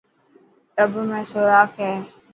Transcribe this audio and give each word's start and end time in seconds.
ٽب 0.75 0.91
۾ 1.15 1.19
سوراک 1.31 1.71
هي. 1.81 1.93